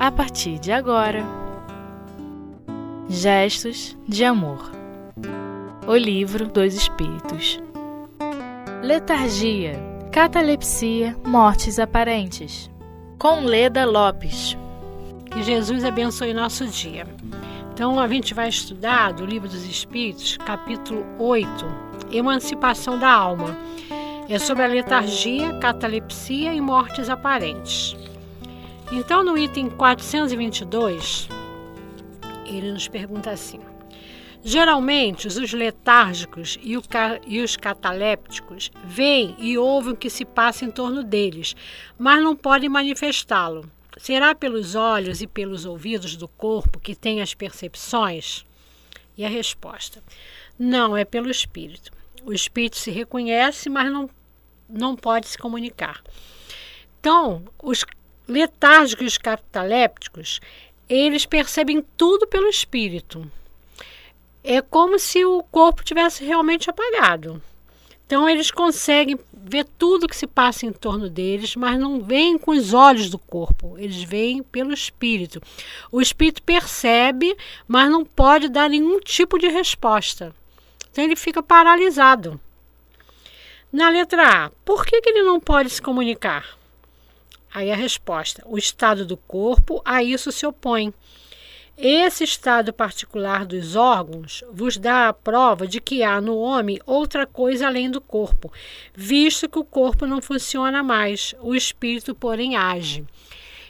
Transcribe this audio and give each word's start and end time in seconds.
a 0.00 0.10
partir 0.10 0.58
de 0.58 0.72
agora. 0.72 1.22
Gestos 3.06 3.94
de 4.08 4.24
Amor 4.24 4.70
O 5.86 5.94
Livro 5.94 6.48
dos 6.48 6.72
Espíritos 6.72 7.60
Letargia, 8.82 9.78
Catalepsia, 10.10 11.14
Mortes 11.26 11.78
Aparentes 11.78 12.70
com 13.18 13.40
Leda 13.40 13.84
Lopes 13.84 14.56
Que 15.30 15.42
Jesus 15.42 15.84
abençoe 15.84 16.32
nosso 16.32 16.66
dia. 16.66 17.06
Então, 17.70 18.00
a 18.00 18.08
gente 18.08 18.32
vai 18.32 18.48
estudar 18.48 19.12
do 19.12 19.26
Livro 19.26 19.48
dos 19.48 19.64
Espíritos, 19.66 20.38
capítulo 20.38 21.04
8, 21.18 21.48
Emancipação 22.10 22.98
da 22.98 23.10
Alma. 23.12 23.54
É 24.30 24.38
sobre 24.38 24.64
a 24.64 24.66
letargia, 24.66 25.58
catalepsia 25.58 26.54
e 26.54 26.60
mortes 26.60 27.10
aparentes. 27.10 27.99
Então, 28.92 29.22
no 29.22 29.38
item 29.38 29.70
422, 29.70 31.28
ele 32.44 32.72
nos 32.72 32.88
pergunta 32.88 33.30
assim: 33.30 33.60
Geralmente, 34.42 35.28
os 35.28 35.52
letárgicos 35.52 36.58
e, 36.60 36.76
os 37.40 37.56
catalépticos 37.56 38.72
veem 38.84 39.36
e 39.38 39.56
ouvem 39.56 39.92
o 39.92 39.96
que 39.96 40.10
se 40.10 40.24
passa 40.24 40.64
em 40.64 40.72
torno 40.72 41.04
deles, 41.04 41.54
mas 41.96 42.20
não 42.20 42.34
podem 42.34 42.68
manifestá-lo. 42.68 43.70
Será 43.96 44.34
pelos 44.34 44.74
olhos 44.74 45.20
e 45.20 45.26
pelos 45.26 45.64
ouvidos 45.64 46.16
do 46.16 46.26
corpo 46.26 46.80
que 46.80 46.96
tem 46.96 47.22
as 47.22 47.32
percepções? 47.32 48.44
E 49.16 49.24
a 49.24 49.28
resposta: 49.28 50.02
não, 50.58 50.96
é 50.96 51.04
pelo 51.04 51.30
espírito. 51.30 51.92
O 52.24 52.32
espírito 52.32 52.76
se 52.76 52.90
reconhece, 52.90 53.70
mas 53.70 53.92
não, 53.92 54.10
não 54.68 54.96
pode 54.96 55.28
se 55.28 55.38
comunicar. 55.38 56.02
Então, 56.98 57.44
os 57.62 57.84
letárgicos 58.30 59.18
catalépticos, 59.18 60.40
eles 60.88 61.26
percebem 61.26 61.84
tudo 61.96 62.26
pelo 62.26 62.48
espírito. 62.48 63.30
É 64.42 64.62
como 64.62 64.98
se 64.98 65.24
o 65.24 65.42
corpo 65.42 65.84
tivesse 65.84 66.24
realmente 66.24 66.70
apagado. 66.70 67.42
Então 68.06 68.28
eles 68.28 68.50
conseguem 68.50 69.18
ver 69.32 69.64
tudo 69.78 70.08
que 70.08 70.16
se 70.16 70.26
passa 70.26 70.66
em 70.66 70.72
torno 70.72 71.08
deles, 71.08 71.54
mas 71.54 71.78
não 71.78 72.00
veem 72.00 72.38
com 72.38 72.50
os 72.50 72.74
olhos 72.74 73.08
do 73.08 73.18
corpo, 73.18 73.76
eles 73.78 74.02
veem 74.02 74.42
pelo 74.42 74.72
espírito. 74.72 75.40
O 75.92 76.00
espírito 76.00 76.42
percebe, 76.42 77.36
mas 77.68 77.88
não 77.88 78.04
pode 78.04 78.48
dar 78.48 78.68
nenhum 78.68 78.98
tipo 78.98 79.38
de 79.38 79.48
resposta. 79.48 80.34
Então 80.90 81.04
ele 81.04 81.14
fica 81.14 81.42
paralisado. 81.42 82.40
Na 83.72 83.88
letra 83.88 84.46
A, 84.46 84.50
por 84.64 84.84
que, 84.84 85.00
que 85.00 85.10
ele 85.10 85.22
não 85.22 85.38
pode 85.38 85.70
se 85.70 85.80
comunicar? 85.80 86.58
Aí 87.52 87.70
a 87.70 87.76
resposta: 87.76 88.42
o 88.46 88.56
estado 88.56 89.04
do 89.04 89.16
corpo 89.16 89.82
a 89.84 90.02
isso 90.02 90.30
se 90.30 90.46
opõe. 90.46 90.94
Esse 91.76 92.24
estado 92.24 92.74
particular 92.74 93.46
dos 93.46 93.74
órgãos 93.74 94.44
vos 94.52 94.76
dá 94.76 95.08
a 95.08 95.14
prova 95.14 95.66
de 95.66 95.80
que 95.80 96.02
há 96.02 96.20
no 96.20 96.36
homem 96.36 96.78
outra 96.84 97.26
coisa 97.26 97.66
além 97.66 97.90
do 97.90 98.02
corpo, 98.02 98.52
visto 98.94 99.48
que 99.48 99.58
o 99.58 99.64
corpo 99.64 100.06
não 100.06 100.20
funciona 100.20 100.82
mais, 100.82 101.34
o 101.40 101.54
espírito, 101.54 102.14
porém, 102.14 102.54
age. 102.54 103.06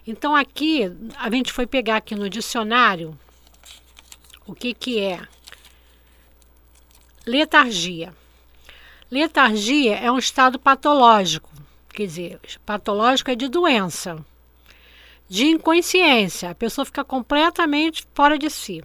Então, 0.05 0.35
aqui, 0.35 0.91
a 1.17 1.31
gente 1.31 1.53
foi 1.53 1.69
pegar 1.69 1.99
aqui 1.99 2.17
no 2.17 2.29
dicionário 2.29 3.17
o 4.45 4.57
que, 4.57 4.75
que 4.75 4.99
é 4.99 5.21
letargia. 7.25 8.13
Letargia 9.09 9.95
é 9.95 10.11
um 10.11 10.19
estado 10.19 10.59
patológico 10.59 11.49
quer 11.95 12.07
dizer, 12.07 12.41
patológico 12.65 13.31
é 13.31 13.35
de 13.35 13.49
doença, 13.49 14.25
de 15.31 15.47
inconsciência, 15.47 16.51
a 16.51 16.55
pessoa 16.57 16.85
fica 16.85 17.05
completamente 17.05 18.05
fora 18.13 18.37
de 18.37 18.51
si, 18.51 18.83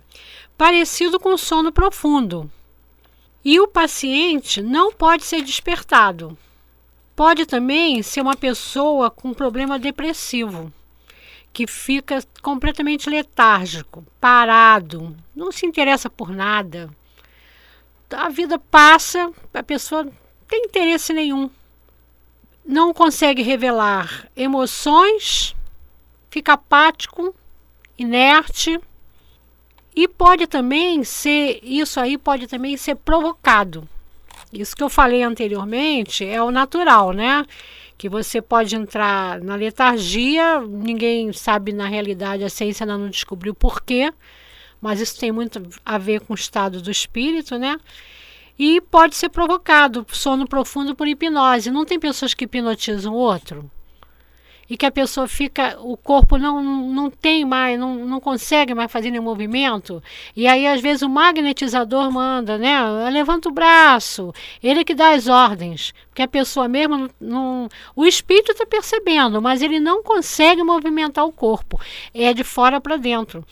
parecido 0.56 1.20
com 1.20 1.36
sono 1.38 1.72
profundo. 1.72 2.52
E 3.44 3.60
o 3.60 3.68
paciente 3.68 4.62
não 4.62 4.94
pode 4.94 5.24
ser 5.24 5.42
despertado. 5.42 6.38
Pode 7.16 7.48
também 7.48 8.04
ser 8.04 8.22
uma 8.22 8.36
pessoa 8.36 9.10
com 9.10 9.34
problema 9.34 9.80
depressivo, 9.80 10.72
que 11.52 11.66
fica 11.66 12.24
completamente 12.44 13.10
letárgico, 13.10 14.06
parado, 14.22 15.18
não 15.36 15.52
se 15.52 15.66
interessa 15.66 16.12
por 16.12 16.30
nada. 16.30 16.90
A 18.12 18.30
vida 18.30 18.60
passa, 18.60 19.32
a 19.52 19.64
pessoa 19.64 20.04
não 20.04 20.14
tem 20.48 20.66
interesse 20.66 21.12
nenhum 21.12 21.50
não 22.66 22.94
consegue 22.94 23.42
revelar 23.42 24.28
emoções, 24.36 25.56
fica 26.32 26.54
apático, 26.54 27.34
inerte 27.98 28.80
e 29.96 30.08
pode 30.08 30.48
também 30.48 31.04
ser 31.04 31.60
isso 31.64 32.00
aí 32.00 32.18
pode 32.18 32.48
também 32.48 32.76
ser 32.76 32.96
provocado. 32.96 33.88
Isso 34.52 34.76
que 34.76 34.84
eu 34.84 34.90
falei 34.90 35.24
anteriormente 35.24 36.26
é 36.26 36.42
o 36.42 36.52
natural, 36.52 37.12
né? 37.12 37.46
Que 37.98 38.10
você 38.10 38.42
pode 38.42 38.76
entrar 38.76 39.40
na 39.42 39.56
letargia, 39.56 40.60
ninguém 40.62 41.32
sabe 41.32 41.72
na 41.72 41.88
realidade, 41.88 42.44
a 42.44 42.50
ciência 42.50 42.84
ainda 42.84 42.98
não 42.98 43.10
descobriu 43.10 43.54
porquê, 43.54 44.14
mas 44.82 45.00
isso 45.00 45.18
tem 45.20 45.32
muito 45.32 45.62
a 45.86 45.98
ver 45.98 46.22
com 46.22 46.34
o 46.34 46.36
estado 46.36 46.82
do 46.82 46.92
espírito, 46.92 47.58
né? 47.58 47.80
E 48.58 48.82
pode 48.82 49.16
ser 49.16 49.30
provocado 49.30 50.06
sono 50.10 50.48
profundo 50.48 50.96
por 50.96 51.08
hipnose. 51.08 51.72
Não 51.72 51.86
tem 51.86 52.00
pessoas 52.00 52.34
que 52.34 52.46
hipnotizam 52.46 53.14
o 53.14 53.18
outro 53.18 53.70
e 54.70 54.76
que 54.76 54.86
a 54.86 54.92
pessoa 54.92 55.28
fica, 55.28 55.78
o 55.80 55.96
corpo 55.96 56.38
não, 56.38 56.62
não 56.62 57.10
tem 57.10 57.46
mais, 57.46 57.80
não, 57.80 57.96
não 58.06 58.20
consegue 58.20 58.74
mais 58.74 58.92
fazer 58.92 59.12
nenhum 59.12 59.24
movimento, 59.24 60.02
e 60.36 60.48
aí 60.48 60.66
às 60.66 60.82
vezes 60.82 61.04
o 61.04 61.10
magnetizador 61.10 62.12
manda, 62.12 62.58
né? 62.58 62.82
Levanta 63.12 63.50
o 63.50 63.52
braço, 63.52 64.34
ele 64.62 64.84
que 64.84 64.96
dá 64.96 65.12
as 65.12 65.28
ordens, 65.28 65.94
porque 66.10 66.22
a 66.22 66.28
pessoa 66.28 66.68
mesmo 66.68 67.10
não. 67.20 67.70
O 67.96 68.06
espírito 68.06 68.52
está 68.52 68.66
percebendo, 68.66 69.42
mas 69.42 69.62
ele 69.62 69.80
não 69.80 70.02
consegue 70.02 70.64
movimentar 70.64 71.26
o 71.26 71.32
corpo, 71.32 71.80
é 72.14 72.34
de 72.34 72.44
fora 72.44 72.82
para 72.82 72.98
dentro. 72.98 73.46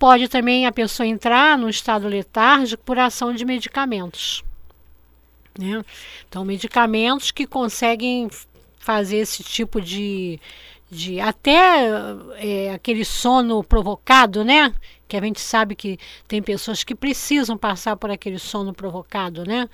Pode 0.00 0.28
também 0.28 0.64
a 0.64 0.72
pessoa 0.72 1.06
entrar 1.06 1.58
no 1.58 1.68
estado 1.68 2.08
letárgico 2.08 2.82
por 2.82 2.98
ação 2.98 3.34
de 3.34 3.44
medicamentos. 3.44 4.42
Né? 5.58 5.84
Então, 6.26 6.42
medicamentos 6.42 7.30
que 7.30 7.46
conseguem 7.46 8.30
fazer 8.78 9.18
esse 9.18 9.44
tipo 9.44 9.78
de. 9.78 10.40
De 10.90 11.20
até 11.20 11.88
é, 12.36 12.72
aquele 12.72 13.04
sono 13.04 13.62
provocado, 13.62 14.44
né? 14.44 14.74
Que 15.06 15.16
a 15.16 15.20
gente 15.20 15.40
sabe 15.40 15.74
que 15.74 15.98
tem 16.26 16.42
pessoas 16.42 16.84
que 16.84 16.94
precisam 16.94 17.56
passar 17.56 17.96
por 17.96 18.10
aquele 18.10 18.38
sono 18.38 18.72
provocado, 18.72 19.44
né? 19.44 19.68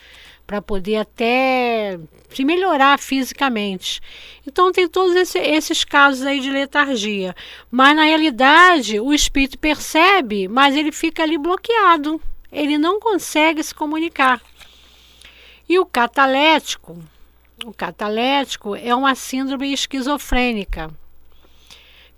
para 0.46 0.62
poder 0.62 0.96
até 0.96 1.98
se 2.30 2.44
melhorar 2.44 2.98
fisicamente. 2.98 4.00
Então 4.46 4.70
tem 4.70 4.88
todos 4.88 5.16
esse, 5.16 5.38
esses 5.38 5.82
casos 5.82 6.24
aí 6.24 6.40
de 6.40 6.50
letargia. 6.50 7.34
Mas 7.70 7.96
na 7.96 8.04
realidade 8.04 9.00
o 9.00 9.12
espírito 9.12 9.58
percebe, 9.58 10.46
mas 10.46 10.76
ele 10.76 10.92
fica 10.92 11.22
ali 11.22 11.36
bloqueado. 11.36 12.20
Ele 12.52 12.78
não 12.78 13.00
consegue 13.00 13.62
se 13.62 13.74
comunicar. 13.74 14.40
E 15.68 15.78
o 15.80 15.84
catalético, 15.84 16.96
o 17.64 17.72
catalético 17.72 18.76
é 18.76 18.94
uma 18.94 19.16
síndrome 19.16 19.72
esquizofrênica, 19.72 20.90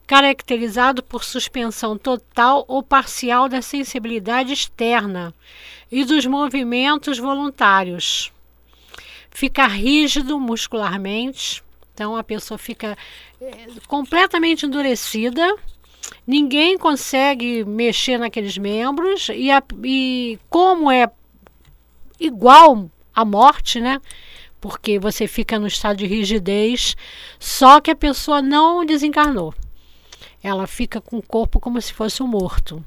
caracterizado 0.09 1.03
por 1.03 1.23
suspensão 1.23 1.99
total 1.99 2.65
ou 2.67 2.83
parcial 2.83 3.47
da 3.47 3.61
sensibilidade 3.61 4.55
externa 4.55 5.35
e 5.93 6.03
dos 6.03 6.25
movimentos 6.25 7.19
voluntários. 7.19 8.33
Fica 9.31 9.67
rígido 9.67 10.41
muscularmente, 10.41 11.63
então 11.93 12.17
a 12.17 12.25
pessoa 12.25 12.57
fica 12.57 12.97
é, 13.39 13.67
completamente 13.87 14.65
endurecida, 14.65 15.55
ninguém 16.27 16.79
consegue 16.79 17.63
mexer 17.67 18.17
naqueles 18.17 18.57
membros, 18.57 19.29
e, 19.29 19.51
a, 19.51 19.63
e 19.85 20.39
como 20.49 20.91
é 20.91 21.11
igual 22.19 22.91
à 23.15 23.27
morte, 23.27 23.79
né? 23.79 24.01
Porque 24.59 24.99
você 24.99 25.27
fica 25.29 25.59
no 25.59 25.67
estado 25.67 25.99
de 25.99 26.07
rigidez, 26.07 26.97
só 27.39 27.79
que 27.79 27.91
a 27.91 27.97
pessoa 27.97 28.41
não 28.41 28.87
desencarnou. 28.87 29.55
Ela 30.43 30.67
fica 30.67 31.01
com 31.01 31.19
o 31.19 31.23
corpo 31.23 31.59
como 31.61 31.81
se 31.81 31.93
fosse 31.93 32.23
um 32.23 32.27
morto. 32.27 32.85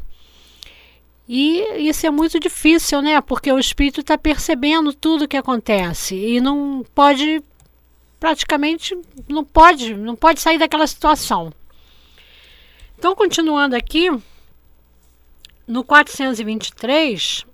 E 1.27 1.87
isso 1.87 2.05
é 2.05 2.09
muito 2.09 2.39
difícil, 2.39 3.01
né? 3.01 3.21
Porque 3.21 3.51
o 3.51 3.59
espírito 3.59 4.01
está 4.01 4.17
percebendo 4.17 4.93
tudo 4.93 5.23
o 5.23 5.27
que 5.27 5.37
acontece 5.37 6.15
e 6.15 6.41
não 6.41 6.85
pode, 6.93 7.41
praticamente, 8.19 8.97
não 9.27 9.43
pode, 9.43 9.93
não 9.93 10.15
pode 10.15 10.41
sair 10.41 10.57
daquela 10.57 10.85
situação. 10.85 11.53
Então, 12.97 13.15
continuando 13.15 13.75
aqui, 13.75 14.09
no 15.65 15.83
423, 15.83 17.45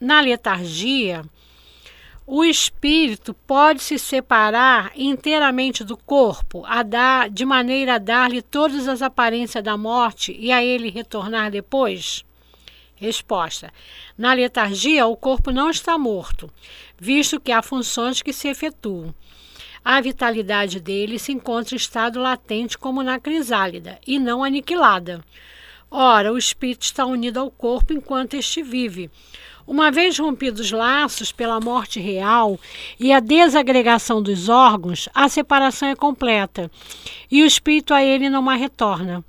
na 0.00 0.20
letargia, 0.20 1.24
o 2.26 2.44
espírito 2.44 3.32
pode 3.32 3.80
se 3.80 4.00
separar 4.00 4.90
inteiramente 4.96 5.84
do 5.84 5.96
corpo, 5.96 6.64
a 6.66 6.82
dar, 6.82 7.30
de 7.30 7.44
maneira 7.44 7.94
a 7.94 7.98
dar-lhe 7.98 8.42
todas 8.42 8.88
as 8.88 9.00
aparências 9.00 9.62
da 9.62 9.76
morte 9.76 10.36
e 10.36 10.50
a 10.50 10.62
ele 10.62 10.90
retornar 10.90 11.52
depois? 11.52 12.24
Resposta: 12.96 13.72
Na 14.18 14.32
letargia, 14.32 15.06
o 15.06 15.16
corpo 15.16 15.52
não 15.52 15.70
está 15.70 15.96
morto, 15.96 16.50
visto 16.98 17.38
que 17.38 17.52
há 17.52 17.62
funções 17.62 18.20
que 18.20 18.32
se 18.32 18.48
efetuam. 18.48 19.14
A 19.84 20.00
vitalidade 20.00 20.80
dele 20.80 21.20
se 21.20 21.30
encontra 21.30 21.76
em 21.76 21.78
estado 21.78 22.18
latente, 22.18 22.76
como 22.76 23.04
na 23.04 23.20
crisálida, 23.20 24.00
e 24.04 24.18
não 24.18 24.42
aniquilada. 24.42 25.24
Ora, 25.88 26.32
o 26.32 26.38
espírito 26.38 26.82
está 26.82 27.06
unido 27.06 27.38
ao 27.38 27.52
corpo 27.52 27.92
enquanto 27.92 28.34
este 28.34 28.64
vive. 28.64 29.08
Uma 29.66 29.90
vez 29.90 30.16
rompidos 30.16 30.60
os 30.60 30.70
laços 30.70 31.32
pela 31.32 31.58
morte 31.58 31.98
real 31.98 32.58
e 33.00 33.12
a 33.12 33.18
desagregação 33.18 34.22
dos 34.22 34.48
órgãos, 34.48 35.08
a 35.12 35.28
separação 35.28 35.88
é 35.88 35.96
completa 35.96 36.70
e 37.28 37.42
o 37.42 37.46
espírito 37.46 37.92
a 37.92 38.02
ele 38.02 38.30
não 38.30 38.40
mais 38.40 38.60
retorna. 38.60 39.24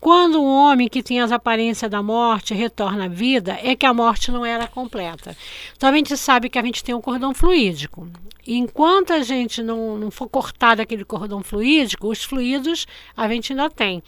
Quando 0.00 0.40
um 0.40 0.46
homem 0.46 0.88
que 0.88 1.02
tinha 1.02 1.22
as 1.22 1.30
aparências 1.30 1.90
da 1.90 2.02
morte 2.02 2.54
retorna 2.54 3.04
à 3.04 3.08
vida, 3.08 3.58
é 3.62 3.76
que 3.76 3.84
a 3.84 3.92
morte 3.92 4.32
não 4.32 4.46
era 4.46 4.66
completa. 4.66 5.36
Então 5.76 5.90
a 5.90 5.94
gente 5.94 6.16
sabe 6.16 6.48
que 6.48 6.58
a 6.58 6.62
gente 6.62 6.82
tem 6.82 6.94
um 6.94 7.02
cordão 7.02 7.34
fluídico. 7.34 8.08
E 8.46 8.56
enquanto 8.56 9.12
a 9.12 9.20
gente 9.20 9.62
não, 9.62 9.98
não 9.98 10.10
for 10.10 10.26
cortado 10.26 10.80
aquele 10.80 11.04
cordão 11.04 11.42
fluídico, 11.42 12.08
os 12.08 12.24
fluidos 12.24 12.86
a 13.14 13.28
gente 13.28 13.52
ainda 13.52 13.68
tem. 13.68 14.02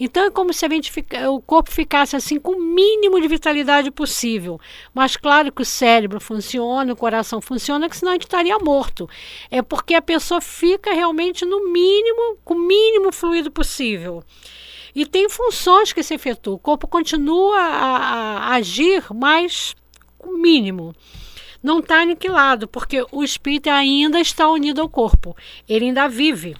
Então 0.00 0.24
é 0.24 0.30
como 0.30 0.52
se 0.52 0.66
a 0.66 0.68
gente 0.68 0.90
fica, 0.90 1.30
o 1.30 1.40
corpo 1.40 1.70
ficasse 1.70 2.16
assim 2.16 2.40
com 2.40 2.52
o 2.52 2.60
mínimo 2.60 3.20
de 3.20 3.28
vitalidade 3.28 3.92
possível. 3.92 4.60
Mas 4.92 5.16
claro 5.16 5.52
que 5.52 5.62
o 5.62 5.64
cérebro 5.64 6.20
funciona, 6.20 6.92
o 6.92 6.96
coração 6.96 7.40
funciona, 7.40 7.88
que 7.88 7.96
senão 7.96 8.10
a 8.10 8.14
gente 8.16 8.24
estaria 8.24 8.58
morto. 8.58 9.08
É 9.48 9.62
porque 9.62 9.94
a 9.94 10.02
pessoa 10.02 10.40
fica 10.40 10.92
realmente 10.92 11.44
no 11.44 11.72
mínimo, 11.72 12.36
com 12.44 12.54
o 12.54 12.58
mínimo 12.58 13.12
fluido 13.12 13.48
possível. 13.48 14.24
E 14.96 15.04
tem 15.04 15.28
funções 15.28 15.92
que 15.92 16.02
se 16.02 16.14
efetuam. 16.14 16.56
O 16.56 16.58
corpo 16.58 16.88
continua 16.88 17.58
a, 17.58 18.38
a 18.38 18.54
agir, 18.54 19.04
mas 19.14 19.76
o 20.18 20.38
mínimo. 20.38 20.94
Não 21.62 21.80
está 21.80 22.00
aniquilado, 22.00 22.66
porque 22.66 23.04
o 23.12 23.22
espírito 23.22 23.68
ainda 23.68 24.18
está 24.18 24.48
unido 24.48 24.80
ao 24.80 24.88
corpo. 24.88 25.36
Ele 25.68 25.84
ainda 25.84 26.08
vive. 26.08 26.56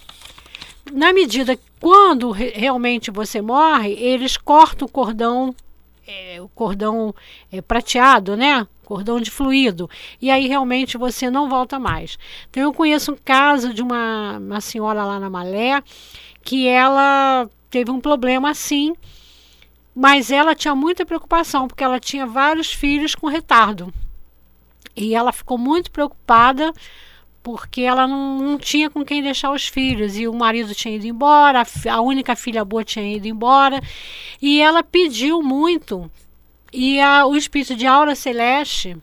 Na 0.93 1.11
medida 1.11 1.55
que 1.55 1.63
quando 1.79 2.29
realmente 2.29 3.09
você 3.09 3.41
morre, 3.41 3.93
eles 3.93 4.37
cortam 4.37 4.87
o 4.87 4.91
cordão, 4.91 5.55
é, 6.07 6.39
o 6.39 6.47
cordão 6.47 7.15
é, 7.51 7.59
prateado, 7.59 8.37
né? 8.37 8.67
Cordão 8.85 9.19
de 9.19 9.31
fluido. 9.31 9.89
E 10.21 10.29
aí 10.29 10.47
realmente 10.47 10.95
você 10.95 11.31
não 11.31 11.49
volta 11.49 11.79
mais. 11.79 12.19
Então 12.51 12.61
eu 12.61 12.71
conheço 12.71 13.13
um 13.13 13.17
caso 13.17 13.73
de 13.73 13.81
uma, 13.81 14.37
uma 14.37 14.61
senhora 14.61 15.03
lá 15.03 15.19
na 15.19 15.27
Malé 15.27 15.81
que 16.43 16.67
ela 16.67 17.49
teve 17.69 17.91
um 17.91 17.99
problema 17.99 18.49
assim, 18.49 18.95
mas 19.95 20.31
ela 20.31 20.55
tinha 20.55 20.75
muita 20.75 21.05
preocupação, 21.05 21.67
porque 21.67 21.83
ela 21.83 21.99
tinha 21.99 22.25
vários 22.25 22.71
filhos 22.71 23.15
com 23.15 23.27
retardo. 23.27 23.93
E 24.95 25.13
ela 25.13 25.31
ficou 25.31 25.57
muito 25.57 25.91
preocupada 25.91 26.73
porque 27.47 27.81
ela 27.81 28.05
não, 28.05 28.39
não, 28.39 28.57
tinha 28.57 28.89
com 28.89 29.05
quem 29.05 29.23
deixar 29.23 29.53
os 29.53 29.67
filhos 29.67 30.17
e 30.17 30.27
o 30.27 30.33
marido 30.33 30.75
tinha 30.75 30.95
ido 30.95 31.07
embora, 31.07 31.61
a, 31.61 31.93
a 31.93 32.01
única 32.01 32.35
filha 32.35 32.65
boa 32.65 32.83
tinha 32.83 33.15
ido 33.15 33.25
embora 33.25 33.81
e 34.41 34.59
ela 34.59 34.83
pediu 34.83 35.41
muito 35.41 36.11
e 36.73 36.99
a, 36.99 37.25
o 37.25 37.37
espírito 37.37 37.73
de 37.73 37.87
Aura 37.87 38.15
Celeste 38.15 38.97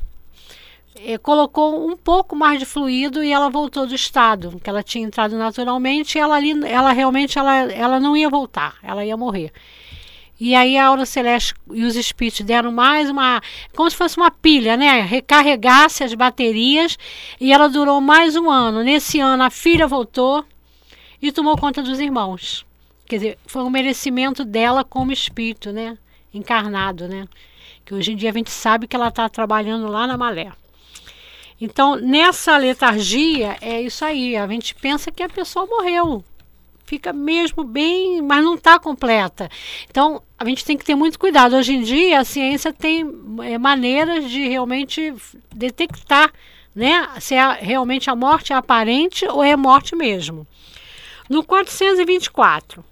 eh, 0.95 1.19
colocou 1.19 1.89
um 1.89 1.97
pouco 1.97 2.37
mais 2.37 2.59
de 2.59 2.65
fluido 2.65 3.23
e 3.23 3.33
ela 3.33 3.51
voltou 3.51 3.87
do 3.87 3.95
estado 3.95 4.61
que 4.63 4.71
ela 4.71 4.83
tinha 4.83 5.05
entrado 5.05 5.37
naturalmente. 5.37 6.17
E 6.17 6.21
ela 6.21 6.37
ali, 6.37 6.53
ela 6.67 6.93
realmente, 6.93 7.39
ela, 7.39 7.55
ela 7.73 8.01
não 8.01 8.17
ia 8.17 8.31
voltar, 8.31 8.77
ela 8.83 9.05
ia 9.05 9.17
morrer. 9.17 9.53
E 10.39 10.55
aí 10.55 10.77
a 10.77 10.87
aura 10.87 11.07
celeste 11.07 11.55
e 11.73 11.85
os 11.85 11.95
espíritos 11.95 12.45
deram 12.45 12.73
mais 12.73 13.09
uma, 13.09 13.41
como 13.75 13.89
se 13.89 13.97
fosse 13.97 14.17
uma 14.17 14.31
pilha, 14.31 14.77
né? 14.77 15.01
Recarregasse 15.01 16.03
as 16.03 16.13
baterias 16.13 16.99
e 17.41 17.53
ela 17.53 17.69
durou 17.69 18.01
mais 18.01 18.35
um 18.35 18.51
ano. 18.51 18.83
Nesse 18.83 19.21
ano 19.21 19.45
a 19.45 19.51
filha 19.51 19.87
voltou 19.87 20.45
e 21.23 21.31
tomou 21.31 21.57
conta 21.57 21.83
dos 21.83 22.01
irmãos. 22.01 22.67
Quer 23.07 23.17
dizer, 23.17 23.39
foi 23.47 23.63
um 23.63 23.71
merecimento 23.71 24.45
dela 24.45 24.83
como 24.83 25.13
espírito, 25.13 25.73
né? 25.73 25.97
Encarnado, 26.33 27.07
né? 27.07 27.29
Que 27.85 27.95
hoje 27.95 28.13
em 28.13 28.17
dia 28.17 28.31
a 28.31 28.33
gente 28.33 28.51
sabe 28.51 28.89
que 28.89 28.97
ela 28.97 29.09
está 29.09 29.29
trabalhando 29.29 29.87
lá 29.87 30.07
na 30.07 30.17
Malé. 30.17 30.51
Então, 31.65 31.97
nessa 31.97 32.57
letargia, 32.57 33.57
é 33.61 33.81
isso 33.81 34.05
aí. 34.05 34.37
A 34.37 34.47
gente 34.47 34.75
pensa 34.75 35.11
que 35.11 35.23
a 35.23 35.29
pessoa 35.29 35.67
morreu. 35.67 36.23
Fica 36.85 37.13
mesmo 37.13 37.65
bem, 37.65 38.21
mas 38.21 38.45
não 38.45 38.55
está 38.55 38.79
completa. 38.79 39.49
Então, 39.91 40.23
a 40.39 40.45
gente 40.45 40.65
tem 40.65 40.77
que 40.77 40.85
ter 40.85 40.95
muito 40.95 41.19
cuidado. 41.19 41.57
Hoje 41.57 41.75
em 41.75 41.83
dia, 41.83 42.21
a 42.21 42.25
ciência 42.25 42.73
tem 42.73 43.05
é, 43.43 43.57
maneiras 43.57 44.29
de 44.29 44.47
realmente 44.47 45.15
detectar 45.55 46.31
né, 46.75 47.09
se 47.21 47.35
é 47.35 47.53
realmente 47.53 48.11
a 48.11 48.17
morte 48.17 48.53
é 48.53 48.57
aparente 48.57 49.25
ou 49.27 49.43
é 49.43 49.57
morte 49.57 49.97
mesmo. 49.97 50.47
No 51.31 51.43
424, 51.43 52.85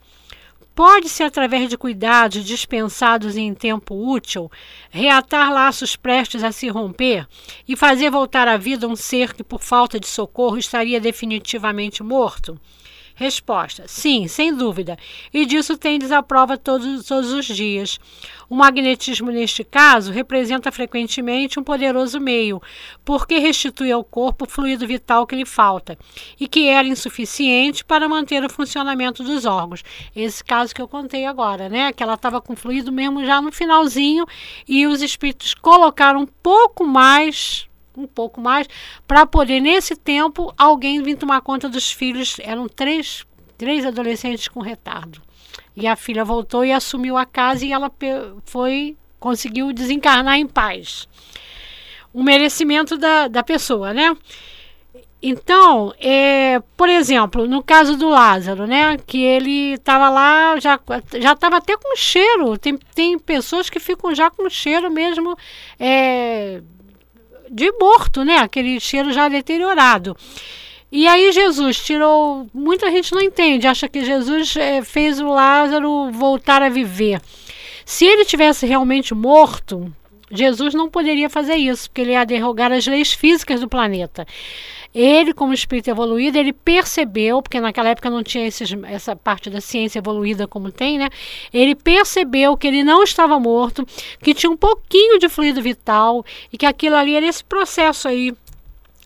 Pode-se, 0.74 1.22
através 1.22 1.68
de 1.68 1.76
cuidados 1.76 2.44
dispensados 2.44 3.36
em 3.36 3.52
tempo 3.52 3.94
útil, 3.94 4.50
reatar 4.90 5.52
laços 5.52 5.96
prestes 5.96 6.42
a 6.42 6.50
se 6.50 6.68
romper 6.68 7.28
e 7.68 7.76
fazer 7.76 8.10
voltar 8.10 8.48
à 8.48 8.56
vida 8.56 8.88
um 8.88 8.96
ser 8.96 9.34
que, 9.34 9.44
por 9.44 9.60
falta 9.60 10.00
de 10.00 10.06
socorro, 10.06 10.56
estaria 10.56 10.98
definitivamente 10.98 12.02
morto? 12.02 12.58
Resposta: 13.14 13.84
sim, 13.86 14.26
sem 14.26 14.54
dúvida. 14.54 14.96
E 15.32 15.44
disso 15.44 15.76
tendes 15.76 16.10
a 16.10 16.22
prova 16.22 16.56
todos, 16.56 17.04
todos 17.06 17.32
os 17.32 17.46
dias. 17.46 17.98
O 18.48 18.54
magnetismo, 18.54 19.30
neste 19.30 19.64
caso, 19.64 20.12
representa 20.12 20.70
frequentemente 20.70 21.58
um 21.58 21.64
poderoso 21.64 22.20
meio, 22.20 22.60
porque 23.04 23.38
restitui 23.38 23.90
ao 23.90 24.04
corpo 24.04 24.44
o 24.44 24.48
fluido 24.48 24.86
vital 24.86 25.26
que 25.26 25.34
lhe 25.34 25.46
falta 25.46 25.96
e 26.38 26.46
que 26.46 26.66
era 26.66 26.86
insuficiente 26.86 27.84
para 27.84 28.08
manter 28.08 28.44
o 28.44 28.50
funcionamento 28.50 29.22
dos 29.22 29.44
órgãos. 29.44 29.82
Esse 30.14 30.44
caso 30.44 30.74
que 30.74 30.82
eu 30.82 30.88
contei 30.88 31.24
agora, 31.24 31.68
né? 31.68 31.92
Que 31.92 32.02
ela 32.02 32.14
estava 32.14 32.40
com 32.40 32.54
fluido 32.54 32.92
mesmo 32.92 33.24
já 33.24 33.40
no 33.40 33.50
finalzinho 33.50 34.26
e 34.68 34.86
os 34.86 35.00
espíritos 35.00 35.54
colocaram 35.54 36.20
um 36.20 36.26
pouco 36.26 36.84
mais 36.84 37.66
um 37.96 38.06
pouco 38.06 38.40
mais, 38.40 38.68
para 39.06 39.26
poder, 39.26 39.60
nesse 39.60 39.96
tempo, 39.96 40.52
alguém 40.56 41.02
vir 41.02 41.16
tomar 41.16 41.40
conta 41.40 41.68
dos 41.68 41.90
filhos. 41.90 42.36
Eram 42.40 42.68
três, 42.68 43.26
três 43.56 43.84
adolescentes 43.84 44.48
com 44.48 44.60
retardo. 44.60 45.20
E 45.76 45.86
a 45.86 45.96
filha 45.96 46.24
voltou 46.24 46.64
e 46.64 46.72
assumiu 46.72 47.16
a 47.16 47.24
casa 47.24 47.64
e 47.64 47.72
ela 47.72 47.90
foi 48.44 48.96
conseguiu 49.18 49.72
desencarnar 49.72 50.36
em 50.36 50.46
paz. 50.46 51.08
Um 52.12 52.24
merecimento 52.24 52.98
da, 52.98 53.28
da 53.28 53.42
pessoa, 53.42 53.94
né? 53.94 54.16
Então, 55.24 55.94
é, 56.00 56.60
por 56.76 56.88
exemplo, 56.88 57.46
no 57.46 57.62
caso 57.62 57.96
do 57.96 58.08
Lázaro, 58.08 58.66
né, 58.66 58.96
que 59.06 59.22
ele 59.22 59.74
estava 59.74 60.10
lá, 60.10 60.58
já 60.58 60.80
já 61.20 61.32
estava 61.32 61.58
até 61.58 61.76
com 61.76 61.94
cheiro. 61.94 62.58
Tem, 62.58 62.76
tem 62.92 63.16
pessoas 63.16 63.70
que 63.70 63.78
ficam 63.78 64.12
já 64.12 64.28
com 64.28 64.50
cheiro 64.50 64.90
mesmo 64.90 65.38
é, 65.78 66.60
de 67.52 67.70
morto, 67.72 68.24
né? 68.24 68.38
Aquele 68.38 68.80
cheiro 68.80 69.12
já 69.12 69.28
deteriorado. 69.28 70.16
E 70.90 71.06
aí 71.06 71.30
Jesus 71.32 71.78
tirou. 71.84 72.46
Muita 72.52 72.90
gente 72.90 73.12
não 73.12 73.20
entende, 73.20 73.66
acha 73.66 73.88
que 73.88 74.04
Jesus 74.04 74.56
é, 74.56 74.82
fez 74.82 75.20
o 75.20 75.26
Lázaro 75.26 76.10
voltar 76.10 76.62
a 76.62 76.68
viver. 76.68 77.20
Se 77.84 78.06
ele 78.06 78.24
tivesse 78.24 78.66
realmente 78.66 79.14
morto, 79.14 79.92
Jesus 80.32 80.72
não 80.72 80.88
poderia 80.88 81.28
fazer 81.28 81.56
isso, 81.56 81.90
porque 81.90 82.00
ele 82.00 82.12
ia 82.12 82.24
derrogar 82.24 82.72
as 82.72 82.86
leis 82.86 83.12
físicas 83.12 83.60
do 83.60 83.68
planeta. 83.68 84.26
Ele, 84.94 85.34
como 85.34 85.52
espírito 85.52 85.90
evoluído, 85.90 86.38
ele 86.38 86.52
percebeu, 86.52 87.42
porque 87.42 87.60
naquela 87.60 87.90
época 87.90 88.08
não 88.08 88.22
tinha 88.22 88.46
esses, 88.46 88.74
essa 88.84 89.14
parte 89.14 89.50
da 89.50 89.60
ciência 89.60 89.98
evoluída 89.98 90.46
como 90.46 90.72
tem, 90.72 90.98
né? 90.98 91.10
Ele 91.52 91.74
percebeu 91.74 92.56
que 92.56 92.66
ele 92.66 92.82
não 92.82 93.02
estava 93.02 93.38
morto, 93.38 93.86
que 94.22 94.32
tinha 94.32 94.50
um 94.50 94.56
pouquinho 94.56 95.18
de 95.18 95.28
fluido 95.28 95.60
vital 95.60 96.24
e 96.50 96.56
que 96.56 96.66
aquilo 96.66 96.96
ali 96.96 97.14
era 97.14 97.26
esse 97.26 97.44
processo 97.44 98.08
aí 98.08 98.34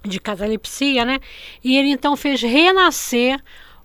de 0.04 0.20
catalepsia, 0.20 1.04
né? 1.04 1.18
E 1.62 1.76
ele 1.76 1.90
então 1.90 2.16
fez 2.16 2.40
renascer 2.40 3.40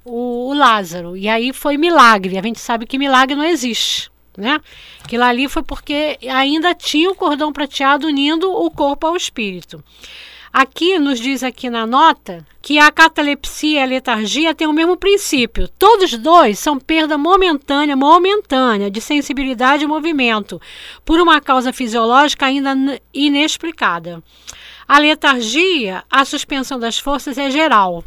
o, 0.05 0.49
o 0.49 0.53
Lázaro. 0.53 1.17
E 1.17 1.27
aí 1.27 1.51
foi 1.53 1.77
milagre. 1.77 2.37
A 2.37 2.41
gente 2.41 2.59
sabe 2.59 2.85
que 2.85 2.99
milagre 2.99 3.35
não 3.35 3.45
existe 3.45 4.10
né? 4.37 4.59
Aquilo 5.03 5.23
ali 5.23 5.47
foi 5.47 5.63
porque 5.63 6.17
ainda 6.29 6.73
tinha 6.73 7.09
o 7.09 7.15
cordão 7.15 7.51
prateado 7.51 8.07
unindo 8.07 8.51
o 8.51 8.69
corpo 8.71 9.07
ao 9.07 9.15
espírito. 9.15 9.83
Aqui 10.53 10.99
nos 10.99 11.17
diz 11.17 11.43
aqui 11.43 11.69
na 11.69 11.87
nota 11.87 12.45
que 12.61 12.77
a 12.77 12.91
catalepsia 12.91 13.79
e 13.79 13.83
a 13.83 13.85
letargia 13.85 14.53
têm 14.53 14.67
o 14.67 14.73
mesmo 14.73 14.97
princípio. 14.97 15.69
Todos 15.79 16.17
dois 16.17 16.59
são 16.59 16.77
perda 16.77 17.17
momentânea, 17.17 17.95
momentânea 17.95 18.91
de 18.91 18.99
sensibilidade 18.99 19.85
e 19.85 19.87
movimento, 19.87 20.61
por 21.05 21.21
uma 21.21 21.39
causa 21.39 21.71
fisiológica 21.71 22.47
ainda 22.47 22.75
inexplicada. 23.13 24.21
A 24.85 24.99
letargia, 24.99 26.03
a 26.11 26.25
suspensão 26.25 26.77
das 26.77 26.99
forças 26.99 27.37
é 27.37 27.49
geral. 27.49 28.03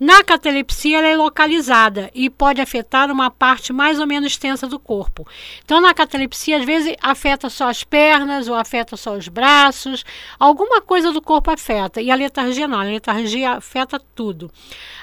Na 0.00 0.24
catalepsia, 0.24 0.96
ela 0.96 1.08
é 1.08 1.14
localizada 1.14 2.10
e 2.14 2.30
pode 2.30 2.58
afetar 2.58 3.10
uma 3.10 3.30
parte 3.30 3.70
mais 3.70 4.00
ou 4.00 4.06
menos 4.06 4.32
extensa 4.32 4.66
do 4.66 4.78
corpo. 4.78 5.28
Então, 5.62 5.78
na 5.78 5.92
catalepsia, 5.92 6.56
às 6.56 6.64
vezes 6.64 6.96
afeta 7.02 7.50
só 7.50 7.68
as 7.68 7.84
pernas 7.84 8.48
ou 8.48 8.54
afeta 8.54 8.96
só 8.96 9.12
os 9.12 9.28
braços, 9.28 10.02
alguma 10.38 10.80
coisa 10.80 11.12
do 11.12 11.20
corpo 11.20 11.50
afeta. 11.50 12.00
E 12.00 12.10
a 12.10 12.14
letargia 12.14 12.66
não, 12.66 12.80
a 12.80 12.84
letargia 12.84 13.50
afeta 13.50 14.00
tudo. 14.14 14.50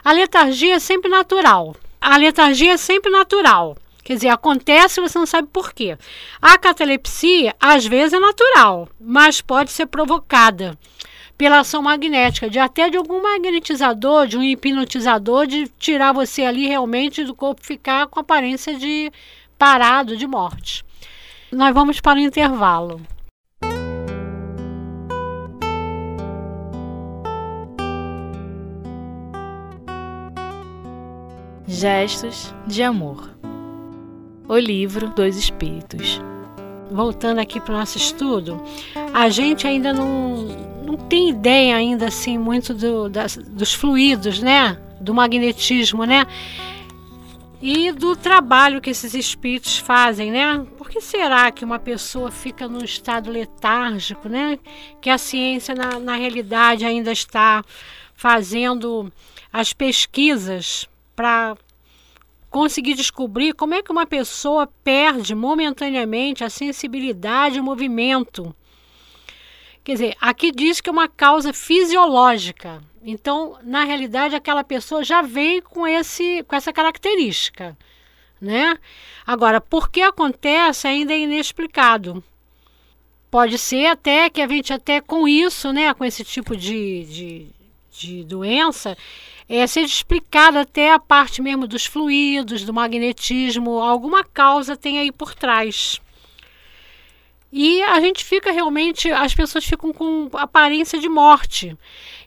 A 0.03 0.11
letargia 0.11 0.73
é 0.73 0.79
sempre 0.79 1.11
natural. 1.11 1.75
A 2.01 2.17
letargia 2.17 2.73
é 2.73 2.77
sempre 2.77 3.11
natural. 3.11 3.77
Quer 4.03 4.15
dizer, 4.15 4.29
acontece 4.29 4.99
e 4.99 5.03
você 5.03 5.19
não 5.19 5.27
sabe 5.27 5.47
por 5.51 5.73
quê. 5.73 5.95
A 6.41 6.57
catalepsia, 6.57 7.53
às 7.59 7.85
vezes, 7.85 8.13
é 8.13 8.19
natural, 8.19 8.89
mas 8.99 9.41
pode 9.41 9.69
ser 9.69 9.85
provocada 9.85 10.75
pela 11.37 11.59
ação 11.59 11.81
magnética, 11.81 12.49
de 12.49 12.57
até 12.57 12.89
de 12.89 12.97
algum 12.97 13.21
magnetizador, 13.21 14.25
de 14.25 14.37
um 14.37 14.43
hipnotizador, 14.43 15.45
de 15.45 15.67
tirar 15.77 16.11
você 16.11 16.43
ali 16.43 16.67
realmente 16.67 17.23
do 17.23 17.35
corpo 17.35 17.63
ficar 17.63 18.07
com 18.07 18.19
aparência 18.19 18.75
de 18.75 19.11
parado, 19.57 20.17
de 20.17 20.25
morte. 20.25 20.83
Nós 21.51 21.73
vamos 21.73 22.01
para 22.01 22.17
o 22.17 22.21
intervalo. 22.21 22.99
Gestos 31.67 32.53
de 32.65 32.81
Amor. 32.81 33.29
O 34.49 34.57
livro 34.57 35.09
dos 35.09 35.37
Espíritos. 35.37 36.19
Voltando 36.89 37.39
aqui 37.39 37.59
para 37.59 37.75
o 37.75 37.77
nosso 37.77 37.97
estudo, 37.97 38.63
a 39.17 39.29
gente 39.29 39.65
ainda 39.65 39.91
não, 39.91 40.45
não 40.85 40.95
tem 40.95 41.29
ideia 41.29 41.75
ainda 41.75 42.05
assim 42.05 42.37
muito 42.37 42.71
do, 42.71 43.09
das, 43.09 43.35
dos 43.35 43.73
fluidos, 43.73 44.39
né? 44.43 44.79
Do 45.01 45.11
magnetismo, 45.11 46.03
né? 46.03 46.27
E 47.59 47.91
do 47.91 48.15
trabalho 48.15 48.79
que 48.79 48.91
esses 48.91 49.15
espíritos 49.15 49.79
fazem, 49.79 50.29
né? 50.29 50.63
Por 50.77 50.87
que 50.87 51.01
será 51.01 51.49
que 51.49 51.65
uma 51.65 51.79
pessoa 51.79 52.29
fica 52.29 52.67
num 52.67 52.83
estado 52.83 53.31
letárgico, 53.31 54.29
né? 54.29 54.59
Que 55.01 55.09
a 55.09 55.17
ciência, 55.17 55.73
na, 55.73 55.97
na 55.97 56.15
realidade, 56.15 56.85
ainda 56.85 57.11
está 57.11 57.65
fazendo 58.13 59.11
as 59.51 59.73
pesquisas 59.73 60.87
para 61.15 61.57
conseguir 62.51 62.93
descobrir 62.93 63.53
como 63.53 63.73
é 63.73 63.81
que 63.81 63.91
uma 63.91 64.05
pessoa 64.05 64.69
perde 64.83 65.33
momentaneamente 65.33 66.43
a 66.43 66.51
sensibilidade 66.51 67.57
e 67.57 67.59
o 67.59 67.63
movimento. 67.63 68.55
Quer 69.87 69.93
dizer, 69.93 70.17
aqui 70.19 70.51
diz 70.51 70.81
que 70.81 70.89
é 70.89 70.91
uma 70.91 71.07
causa 71.07 71.53
fisiológica. 71.53 72.83
Então, 73.01 73.57
na 73.63 73.85
realidade, 73.85 74.35
aquela 74.35 74.61
pessoa 74.61 75.01
já 75.01 75.21
vem 75.21 75.61
com, 75.61 75.87
esse, 75.87 76.43
com 76.43 76.57
essa 76.57 76.73
característica. 76.73 77.77
Né? 78.41 78.77
Agora, 79.25 79.61
por 79.61 79.89
que 79.89 80.01
acontece 80.01 80.89
ainda 80.89 81.13
é 81.13 81.19
inexplicado. 81.19 82.21
Pode 83.31 83.57
ser 83.57 83.85
até 83.85 84.29
que 84.29 84.41
a 84.41 84.47
gente 84.49 84.73
até 84.73 84.99
com 84.99 85.25
isso, 85.25 85.71
né, 85.71 85.93
com 85.93 86.03
esse 86.03 86.21
tipo 86.21 86.53
de, 86.53 87.05
de, 87.05 87.47
de 87.97 88.23
doença, 88.25 88.97
é, 89.47 89.65
seja 89.65 89.87
explicada 89.87 90.59
até 90.59 90.91
a 90.91 90.99
parte 90.99 91.41
mesmo 91.41 91.65
dos 91.65 91.85
fluidos, 91.85 92.65
do 92.65 92.73
magnetismo, 92.73 93.79
alguma 93.79 94.21
causa 94.21 94.75
tem 94.75 94.99
aí 94.99 95.13
por 95.13 95.33
trás. 95.33 96.01
E 97.59 97.81
a 97.81 97.99
gente 97.99 98.23
fica 98.23 98.51
realmente, 98.51 99.09
as 99.09 99.33
pessoas 99.33 99.65
ficam 99.65 99.91
com 99.91 100.29
aparência 100.33 100.99
de 100.99 101.09
morte. 101.09 101.75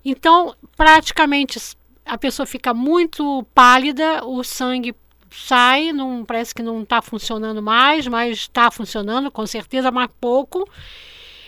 Então, 0.05 0.57
praticamente, 0.77 1.57
a 2.05 2.19
pessoa 2.19 2.45
fica 2.45 2.75
muito 2.75 3.47
pálida, 3.55 4.25
o 4.27 4.43
sangue 4.43 4.93
sai, 5.31 5.93
não 5.93 6.25
parece 6.25 6.53
que 6.53 6.65
não 6.65 6.83
está 6.83 7.01
funcionando 7.01 7.63
mais, 7.63 8.09
mas 8.09 8.39
está 8.39 8.73
funcionando 8.73 9.31
com 9.31 9.47
certeza, 9.47 9.93
mas 9.93 10.11
pouco. 10.21 10.69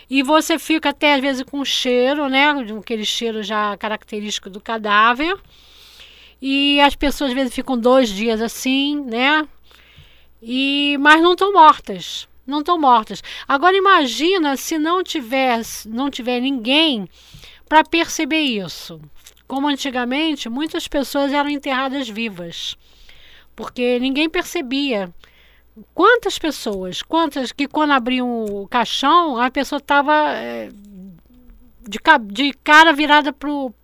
E 0.09 0.23
você 0.23 0.57
fica 0.57 0.91
até 0.91 1.15
às 1.15 1.19
vezes 1.19 1.43
com 1.43 1.65
cheiro, 1.65 2.29
né? 2.29 2.51
Aquele 2.79 3.03
cheiro 3.03 3.43
já 3.43 3.75
característico 3.75 4.49
do 4.49 4.61
cadáver. 4.61 5.35
E 6.41 6.79
as 6.79 6.95
pessoas 6.95 7.31
às 7.31 7.35
vezes 7.35 7.53
ficam 7.53 7.77
dois 7.77 8.07
dias 8.07 8.39
assim, 8.41 9.01
né? 9.01 9.45
E 10.41 10.97
mas 11.01 11.21
não 11.21 11.33
estão 11.33 11.51
mortas 11.51 12.31
não 12.45 12.59
estão 12.59 12.79
mortas. 12.79 13.21
Agora 13.47 13.75
imagina 13.75 14.55
se 14.57 14.77
não 14.77 15.03
tiver, 15.03 15.61
não 15.85 16.09
tiver 16.09 16.39
ninguém 16.39 17.07
para 17.67 17.83
perceber 17.83 18.41
isso. 18.41 19.01
Como 19.47 19.67
antigamente, 19.67 20.49
muitas 20.49 20.87
pessoas 20.87 21.33
eram 21.33 21.49
enterradas 21.49 22.09
vivas, 22.09 22.75
porque 23.55 23.99
ninguém 23.99 24.29
percebia. 24.29 25.13
Quantas 25.93 26.37
pessoas, 26.37 27.01
quantas 27.01 27.51
que 27.51 27.67
quando 27.67 27.91
abriam 27.91 28.45
o 28.45 28.67
caixão, 28.67 29.39
a 29.39 29.49
pessoa 29.49 29.79
estava 29.79 30.13
é, 30.33 30.69
de, 31.87 31.99
de 32.31 32.53
cara 32.63 32.93
virada 32.93 33.35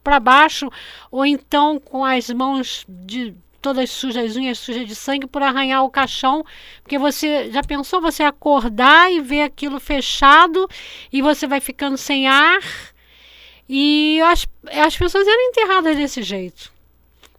para 0.04 0.20
baixo, 0.20 0.70
ou 1.12 1.26
então 1.26 1.80
com 1.80 2.06
as 2.06 2.30
mãos 2.30 2.86
de 2.88 3.34
todas 3.62 3.90
sujas, 3.90 4.32
as 4.32 4.36
unhas 4.36 4.58
sujas 4.58 4.88
de 4.88 4.96
sangue 4.96 5.28
por 5.28 5.42
arranhar 5.42 5.84
o 5.84 5.90
caixão, 5.90 6.46
porque 6.82 6.98
você 6.98 7.52
já 7.52 7.62
pensou 7.62 8.02
você 8.02 8.24
acordar 8.24 9.12
e 9.12 9.20
ver 9.22 9.42
aquilo 9.42 9.80
fechado 9.80 10.68
e 11.12 11.22
você 11.22 11.48
vai 11.48 11.60
ficando 11.60 11.98
sem 11.98 12.28
ar 12.28 12.62
e 13.68 14.20
as, 14.22 14.48
as 14.72 14.98
pessoas 14.98 15.28
eram 15.28 15.50
enterradas 15.50 15.96
desse 15.96 16.24
jeito. 16.24 16.72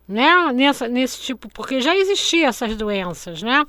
Né? 0.06 0.52
Nessa, 0.52 0.88
nesse 0.88 1.20
tipo, 1.20 1.48
porque 1.50 1.80
já 1.80 1.96
existiam 1.96 2.48
essas 2.48 2.76
doenças, 2.76 3.42
né? 3.42 3.64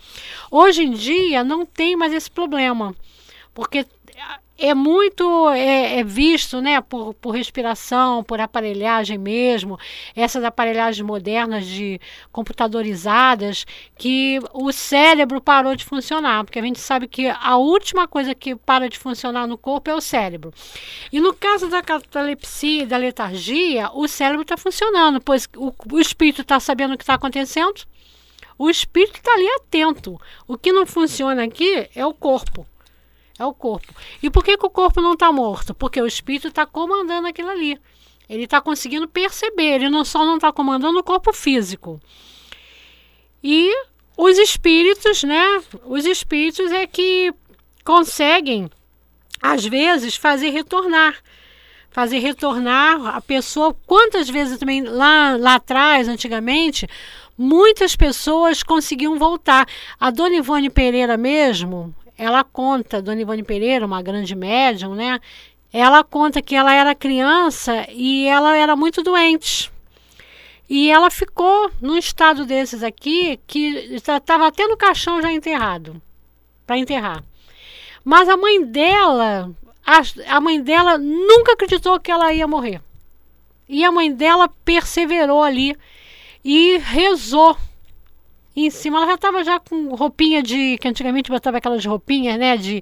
Hoje 0.50 0.84
em 0.84 0.92
dia 0.92 1.44
não 1.44 1.66
tem 1.66 1.96
mais 1.96 2.12
esse 2.12 2.32
problema, 2.32 2.96
porque 3.54 3.86
é 4.62 4.74
muito 4.76 5.50
é, 5.50 6.00
é, 6.00 6.04
visto 6.04 6.62
né, 6.62 6.80
por, 6.82 7.14
por 7.16 7.32
respiração, 7.32 8.24
por 8.24 8.40
aparelhagem 8.40 9.18
mesmo, 9.18 9.80
essas 10.16 10.44
aparelhagens 10.44 11.06
modernas 11.06 11.66
de 11.66 12.00
computadorizadas, 12.32 13.66
que 13.98 14.40
o 14.54 14.72
cérebro 14.72 15.42
parou 15.42 15.76
de 15.76 15.84
funcionar, 15.84 16.44
porque 16.44 16.60
a 16.60 16.62
gente 16.62 16.80
sabe 16.80 17.08
que 17.08 17.28
a 17.28 17.58
última 17.58 18.08
coisa 18.08 18.36
que 18.36 18.56
para 18.56 18.88
de 18.88 19.00
funcionar 19.00 19.48
no 19.48 19.58
corpo 19.58 19.90
é 19.90 19.96
o 19.96 20.02
cérebro. 20.02 20.54
E 21.12 21.20
no 21.20 21.34
caso 21.34 21.68
da 21.68 21.82
catalepsia 21.82 22.84
e 22.84 22.86
da 22.86 22.98
letargia, 22.98 23.90
o 23.94 24.08
cérebro 24.08 24.44
está 24.44 24.58
funcionando, 24.58 25.20
pois 25.20 25.50
o, 25.58 25.74
o 25.92 26.00
espírito 26.00 26.42
está 26.42 26.60
sabendo 26.60 26.94
o 26.94 26.98
que 26.98 27.04
está 27.04 27.16
acontecendo, 27.16 27.82
o 28.60 28.70
espírito 28.70 29.18
está 29.18 29.34
ali 29.34 29.48
atento. 29.56 30.22
O 30.48 30.56
que 30.56 30.72
não 30.72 30.86
funciona 30.86 31.44
aqui 31.44 31.90
é 31.96 32.06
o 32.06 32.14
corpo. 32.14 32.68
É 33.42 33.46
o 33.46 33.56
corpo. 33.56 33.92
E 34.22 34.30
por 34.30 34.44
que, 34.44 34.56
que 34.56 34.66
o 34.68 34.70
corpo 34.70 35.02
não 35.02 35.14
está 35.14 35.32
morto? 35.32 35.74
Porque 35.74 36.00
o 36.00 36.06
espírito 36.06 36.50
está 36.50 36.64
comandando 36.64 37.28
aquilo 37.28 37.50
ali. 37.50 37.76
Ele 38.30 38.44
está 38.44 38.62
conseguindo 38.62 39.08
perceber, 39.08 39.78
ele 39.78 39.90
não 39.90 40.06
só 40.06 40.24
não 40.24 40.36
está 40.36 40.52
comandando 40.52 41.00
o 41.00 41.04
corpo 41.04 41.34
físico. 41.34 42.00
E 43.44 43.74
os 44.16 44.38
espíritos, 44.38 45.24
né? 45.24 45.44
Os 45.86 46.06
espíritos 46.06 46.72
é 46.72 46.86
que 46.86 47.34
conseguem, 47.84 48.70
às 49.42 49.66
vezes, 49.66 50.16
fazer 50.16 50.52
retornar. 50.52 51.16
Fazer 51.90 52.20
retornar 52.20 53.08
a 53.08 53.22
pessoa. 53.22 53.76
Quantas 53.88 54.30
vezes 54.30 54.60
também 54.60 54.84
lá, 54.84 55.36
lá 55.36 55.56
atrás, 55.56 56.08
antigamente, 56.08 56.88
muitas 57.36 57.96
pessoas 57.96 58.62
conseguiam 58.62 59.18
voltar. 59.18 59.68
A 60.00 60.12
dona 60.12 60.36
Ivone 60.36 60.70
Pereira 60.70 61.18
mesmo, 61.18 61.92
ela 62.22 62.44
conta, 62.44 63.02
Dona 63.02 63.20
Ivone 63.20 63.42
Pereira, 63.42 63.84
uma 63.84 64.00
grande 64.00 64.36
médium, 64.36 64.94
né? 64.94 65.20
Ela 65.74 66.04
conta 66.04 66.40
que 66.40 66.56
ela 66.56 66.72
era 66.72 66.94
criança 66.94 67.88
e 67.90 68.28
ela 68.28 68.56
era 68.56 68.76
muito 68.76 69.02
doente. 69.02 69.72
E 70.70 70.92
ela 70.92 71.10
ficou 71.10 71.72
num 71.82 71.98
estado 71.98 72.46
desses 72.46 72.84
aqui 72.84 73.40
que 73.48 73.96
estava 73.96 74.46
até 74.46 74.68
no 74.68 74.78
caixão 74.78 75.20
já 75.20 75.32
enterrado, 75.32 76.00
para 76.68 76.78
enterrar. 76.78 77.24
Mas 78.06 78.30
a 78.30 78.38
mãe 78.38 78.64
dela, 78.64 79.50
a, 79.84 80.36
a 80.36 80.40
mãe 80.40 80.62
dela 80.62 81.00
nunca 81.00 81.54
acreditou 81.54 82.00
que 82.00 82.12
ela 82.12 82.32
ia 82.32 82.48
morrer. 82.48 82.80
E 83.68 83.84
a 83.84 83.92
mãe 83.92 84.14
dela 84.14 84.48
perseverou 84.64 85.42
ali 85.42 85.76
e 86.46 86.78
rezou 86.78 87.58
em 88.56 88.70
cima 88.70 88.98
ela 88.98 89.08
já 89.08 89.16
estava 89.16 89.44
já 89.44 89.60
com 89.60 89.96
roupinha 89.96 90.44
de. 90.44 90.78
que 90.78 90.88
antigamente 90.88 91.32
botava 91.32 91.58
aquelas 91.58 91.86
roupinhas, 91.86 92.38
né? 92.38 92.58
De, 92.58 92.82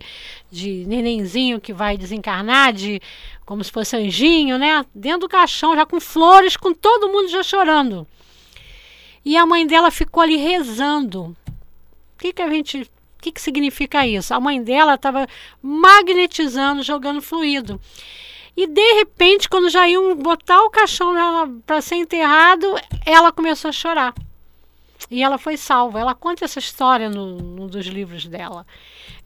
de 0.52 0.84
nenenzinho 0.88 1.62
que 1.62 1.72
vai 1.72 1.98
desencarnar, 1.98 2.74
de 2.74 3.00
como 3.46 3.64
se 3.64 3.72
fosse 3.72 3.96
anjinho, 3.96 4.58
né? 4.58 4.86
Dentro 4.94 5.22
do 5.22 5.30
caixão, 5.30 5.76
já 5.76 5.86
com 5.86 6.00
flores, 6.00 6.58
com 6.58 6.74
todo 6.74 7.10
mundo 7.10 7.30
já 7.30 7.44
chorando. 7.44 8.08
E 9.24 9.38
a 9.38 9.46
mãe 9.46 9.66
dela 9.68 9.92
ficou 9.92 10.24
ali 10.24 10.38
rezando. 10.38 11.36
O 12.16 12.18
que, 12.18 12.34
que 12.34 12.42
a 12.42 12.50
gente. 12.50 12.82
O 12.82 13.22
que, 13.22 13.32
que 13.34 13.42
significa 13.42 14.08
isso? 14.08 14.34
A 14.34 14.40
mãe 14.40 14.64
dela 14.64 14.96
estava 14.96 15.28
magnetizando, 15.62 16.82
jogando 16.82 17.22
fluido. 17.22 17.80
E 18.56 18.66
de 18.66 18.94
repente, 18.94 19.48
quando 19.48 19.70
já 19.70 19.88
iam 19.88 20.16
botar 20.16 20.64
o 20.64 20.70
caixão 20.70 21.14
para 21.66 21.82
ser 21.82 21.96
enterrado, 21.96 22.66
ela 23.06 23.32
começou 23.32 23.70
a 23.70 23.72
chorar. 23.74 24.14
E 25.10 25.24
ela 25.24 25.38
foi 25.38 25.58
salva. 25.58 26.00
Ela 26.00 26.16
conta 26.16 26.46
essa 26.46 26.60
história 26.60 27.10
no, 27.10 27.38
num 27.38 27.68
dos 27.68 27.86
livros 27.86 28.26
dela. 28.28 28.66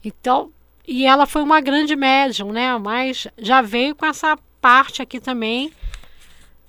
Então, 0.04 0.52
e 0.86 1.06
ela 1.06 1.26
foi 1.26 1.42
uma 1.42 1.60
grande 1.60 1.96
médium, 1.96 2.52
né? 2.52 2.76
Mas 2.78 3.26
já 3.38 3.62
veio 3.62 3.94
com 3.94 4.04
essa 4.06 4.38
parte 4.60 5.02
aqui 5.02 5.20
também 5.20 5.72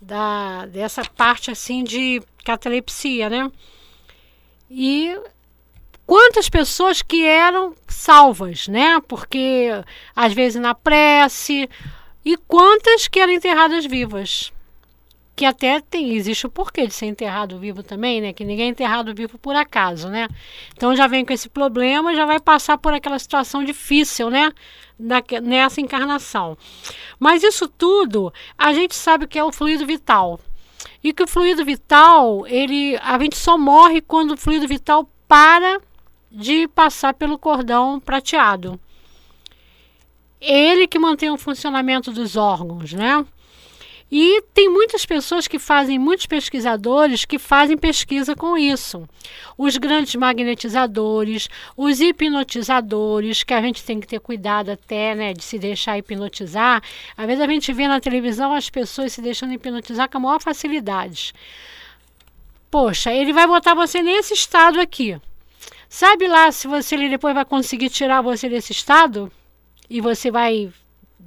da 0.01 0.65
dessa 0.67 1.03
parte 1.03 1.50
assim 1.50 1.83
de 1.83 2.21
catalepsia, 2.43 3.29
né? 3.29 3.51
E 4.69 5.17
quantas 6.05 6.50
pessoas 6.50 7.01
que 7.01 7.25
eram 7.25 7.75
salvas, 7.88 8.67
né? 8.67 9.01
Porque 9.07 9.69
às 10.15 10.33
vezes 10.33 10.62
na 10.62 10.74
prece 10.74 11.69
e 12.24 12.38
quantas 12.38 13.07
que 13.07 13.19
eram 13.19 13.33
enterradas 13.33 13.85
vivas 13.85 14.51
que 15.36 15.46
até 15.46 15.82
tem, 15.82 16.13
existe 16.13 16.46
o 16.46 16.50
porquê 16.50 16.88
de 16.88 16.94
ser 16.94 17.08
enterrado 17.08 17.60
vivo 17.60 17.84
também, 17.84 18.22
né? 18.22 18.32
Que 18.32 18.46
ninguém 18.46 18.68
é 18.68 18.70
enterrado 18.70 19.13
vivo 19.13 19.38
por 19.38 19.54
acaso, 19.56 20.08
né? 20.08 20.30
Então 20.74 20.96
já 20.96 21.08
vem 21.08 21.25
com 21.25 21.34
esse 21.34 21.50
problema, 21.50 22.15
já 22.15 22.25
vai 22.25 22.39
passar 22.39 22.77
por 22.77 22.94
aquela 22.94 23.20
situação 23.20 23.63
difícil, 23.63 24.30
né? 24.30 24.54
Da, 24.98 25.22
nessa 25.42 25.82
encarnação. 25.82 26.58
Mas 27.20 27.44
isso 27.44 27.68
tudo, 27.68 28.34
a 28.58 28.72
gente 28.74 28.96
sabe 28.96 29.27
que 29.27 29.38
é 29.38 29.44
o 29.44 29.51
fluido 29.51 29.86
vital. 29.86 30.39
E 31.04 31.12
que 31.12 31.24
o 31.24 31.27
fluido 31.27 31.65
vital, 31.65 32.48
ele, 32.48 32.98
a 33.01 33.20
gente 33.20 33.36
só 33.36 33.58
morre 33.58 34.00
quando 34.01 34.32
o 34.32 34.38
fluido 34.38 34.68
vital 34.68 35.10
para 35.27 35.82
de 36.32 36.68
passar 36.70 37.13
pelo 37.13 37.38
cordão 37.38 38.00
prateado. 38.00 38.80
Ele 40.39 40.88
que 40.88 41.00
mantém 41.00 41.30
o 41.30 41.38
funcionamento 41.38 42.12
dos 42.12 42.38
órgãos, 42.38 42.94
né? 42.94 43.25
E 44.17 44.41
tem 44.53 44.69
muitas 44.69 45.05
pessoas 45.05 45.45
que 45.45 45.60
fazem, 45.60 46.00
muitos 46.00 46.25
pesquisadores 46.25 47.25
que 47.25 47.38
fazem 47.38 47.77
pesquisa 47.77 48.34
com 48.34 48.57
isso. 48.57 49.05
Os 49.57 49.75
grandes 49.75 50.15
magnetizadores, 50.15 51.50
os 51.75 52.00
hipnotizadores, 52.00 53.43
que 53.43 53.53
a 53.53 53.62
gente 53.62 53.84
tem 53.84 54.00
que 54.00 54.07
ter 54.07 54.22
cuidado 54.22 54.72
até, 54.72 55.13
né, 55.13 55.34
de 55.34 55.43
se 55.43 55.60
deixar 55.60 55.98
hipnotizar. 55.98 56.81
Às 57.17 57.25
vezes 57.25 57.41
a 57.43 57.48
gente 57.48 57.74
vê 57.74 57.89
na 57.89 58.00
televisão 58.00 58.53
as 58.53 58.69
pessoas 58.69 59.12
se 59.12 59.22
deixando 59.22 59.51
hipnotizar 59.51 60.10
com 60.10 60.17
a 60.19 60.22
maior 60.22 60.39
facilidade. 60.41 61.34
Poxa, 62.72 63.12
ele 63.12 63.34
vai 63.34 63.45
botar 63.45 63.74
você 63.74 64.01
nesse 64.01 64.34
estado 64.34 64.79
aqui. 64.79 65.19
Sabe 65.89 66.25
lá 66.25 66.53
se 66.53 66.69
você 66.69 66.95
depois 67.10 67.36
vai 67.36 67.43
conseguir 67.43 67.89
tirar 67.89 68.22
você 68.22 68.48
desse 68.48 68.72
estado? 68.72 69.29
E 69.89 70.00
você 70.00 70.31
vai 70.31 70.72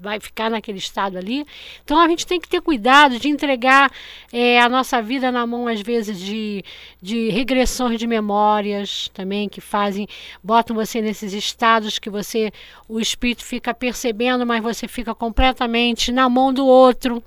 vai 0.01 0.21
ficar 0.21 0.51
naquele 0.51 0.79
estado 0.79 1.19
ali. 1.19 1.45
Então 1.85 1.99
a 1.99 2.09
gente 2.09 2.27
tem 2.27 2.41
que 2.41 2.49
ter 2.49 2.61
cuidado 2.61 3.19
de 3.19 3.29
entregar 3.29 3.91
é, 4.33 4.61
a 4.61 4.69
nossa 4.69 5.03
vida 5.03 5.33
na 5.33 5.47
mão, 5.47 5.67
às 5.67 5.81
vezes, 5.81 6.19
de, 6.21 6.65
de 7.03 7.31
regressões 7.31 7.99
de 7.99 8.07
memórias 8.07 9.11
também 9.13 9.49
que 9.49 9.61
fazem, 9.61 10.07
botam 10.43 10.75
você 10.75 11.01
nesses 11.01 11.33
estados 11.33 11.99
que 11.99 12.09
você, 12.09 12.53
o 12.89 13.01
espírito 13.01 13.45
fica 13.45 13.75
percebendo, 13.75 14.47
mas 14.47 14.63
você 14.63 14.87
fica 14.87 15.15
completamente 15.15 16.13
na 16.13 16.29
mão 16.29 16.53
do 16.53 16.67
outro. 16.67 17.23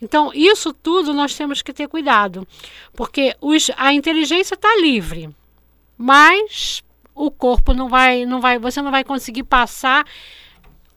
Então, 0.00 0.30
isso 0.34 0.72
tudo 0.72 1.12
nós 1.12 1.34
temos 1.34 1.62
que 1.62 1.72
ter 1.72 1.88
cuidado, 1.88 2.46
porque 2.94 3.34
os, 3.40 3.70
a 3.76 3.92
inteligência 3.92 4.54
está 4.54 4.76
livre, 4.80 5.28
mas 5.96 6.82
o 7.14 7.30
corpo 7.30 7.74
não 7.74 7.88
vai, 7.88 8.24
não 8.24 8.40
vai, 8.40 8.58
você 8.58 8.80
não 8.80 8.90
vai 8.90 9.04
conseguir 9.04 9.42
passar 9.42 10.06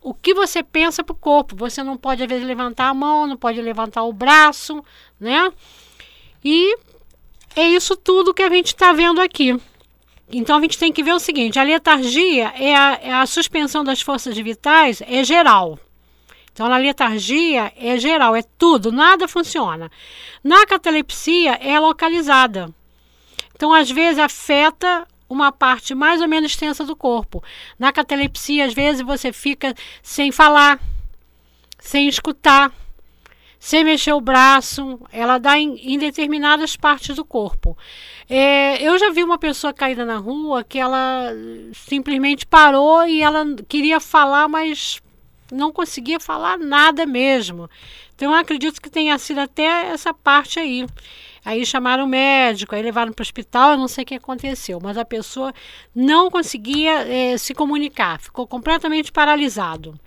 o 0.03 0.13
que 0.13 0.33
você 0.33 0.61
pensa 0.61 1.03
para 1.03 1.13
o 1.13 1.17
corpo. 1.17 1.55
Você 1.55 1.81
não 1.81 1.97
pode, 1.97 2.21
às 2.21 2.29
vezes, 2.29 2.45
levantar 2.45 2.89
a 2.89 2.93
mão, 2.93 3.25
não 3.25 3.37
pode 3.37 3.61
levantar 3.61 4.03
o 4.03 4.13
braço, 4.13 4.83
né? 5.19 5.51
E 6.43 6.77
é 7.55 7.67
isso 7.69 7.95
tudo 7.95 8.33
que 8.33 8.43
a 8.43 8.49
gente 8.49 8.67
está 8.67 8.91
vendo 8.91 9.21
aqui. 9.21 9.57
Então 10.31 10.57
a 10.57 10.61
gente 10.61 10.77
tem 10.77 10.91
que 10.91 11.03
ver 11.03 11.13
o 11.13 11.19
seguinte: 11.19 11.59
a 11.59 11.63
letargia 11.63 12.53
é 12.55 12.75
a, 12.75 12.99
é 13.01 13.13
a 13.13 13.25
suspensão 13.25 13.83
das 13.83 14.01
forças 14.01 14.37
vitais, 14.37 15.01
é 15.05 15.23
geral. 15.23 15.79
Então, 16.51 16.69
na 16.69 16.77
letargia 16.77 17.73
é 17.75 17.97
geral, 17.97 18.35
é 18.35 18.43
tudo, 18.59 18.91
nada 18.91 19.27
funciona. 19.27 19.91
Na 20.43 20.67
catalepsia 20.67 21.53
é 21.53 21.79
localizada. 21.79 22.69
Então, 23.55 23.73
às 23.73 23.89
vezes, 23.89 24.19
afeta 24.19 25.07
uma 25.33 25.51
parte 25.51 25.95
mais 25.95 26.21
ou 26.21 26.27
menos 26.27 26.51
extensa 26.51 26.85
do 26.85 26.95
corpo. 26.95 27.43
Na 27.77 27.91
catalepsia, 27.91 28.65
às 28.65 28.73
vezes, 28.73 29.01
você 29.01 29.33
fica 29.33 29.73
sem 30.01 30.31
falar, 30.31 30.79
sem 31.79 32.07
escutar, 32.07 32.71
sem 33.59 33.83
mexer 33.83 34.13
o 34.13 34.21
braço. 34.21 34.99
Ela 35.11 35.37
dá 35.37 35.57
em, 35.57 35.75
em 35.93 35.97
determinadas 35.97 36.75
partes 36.75 37.15
do 37.15 37.25
corpo. 37.25 37.77
É, 38.29 38.81
eu 38.81 38.97
já 38.97 39.09
vi 39.09 39.23
uma 39.23 39.37
pessoa 39.37 39.73
caída 39.73 40.05
na 40.05 40.17
rua 40.17 40.63
que 40.63 40.79
ela 40.79 41.29
simplesmente 41.73 42.45
parou 42.45 43.05
e 43.05 43.21
ela 43.21 43.45
queria 43.67 43.99
falar, 43.99 44.47
mas 44.47 45.01
não 45.51 45.71
conseguia 45.71 46.19
falar 46.19 46.57
nada 46.57 47.05
mesmo. 47.05 47.69
Então 48.15 48.31
eu 48.31 48.37
acredito 48.37 48.81
que 48.81 48.89
tenha 48.89 49.17
sido 49.17 49.39
até 49.39 49.87
essa 49.87 50.13
parte 50.13 50.59
aí. 50.59 50.85
Aí 51.45 51.65
chamaram 51.65 52.05
o 52.05 52.07
médico, 52.07 52.73
aí 52.73 52.81
levaram 52.81 53.11
para 53.11 53.21
o 53.21 53.25
hospital, 53.25 53.71
eu 53.71 53.77
não 53.77 53.87
sei 53.87 54.03
o 54.03 54.07
que 54.07 54.15
aconteceu, 54.15 54.79
mas 54.81 54.97
a 54.97 55.03
pessoa 55.03 55.53
não 55.93 56.31
conseguia 56.31 57.05
é, 57.07 57.37
se 57.37 57.53
comunicar, 57.53 58.19
ficou 58.19 58.47
completamente 58.47 59.11
paralisado. 59.11 59.99